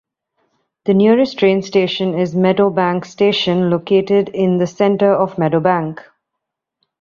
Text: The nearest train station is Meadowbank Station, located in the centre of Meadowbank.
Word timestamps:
The 0.85 0.95
nearest 0.95 1.37
train 1.37 1.61
station 1.61 2.17
is 2.17 2.33
Meadowbank 2.33 3.05
Station, 3.05 3.69
located 3.69 4.29
in 4.29 4.57
the 4.57 4.65
centre 4.65 5.13
of 5.13 5.35
Meadowbank. 5.35 5.99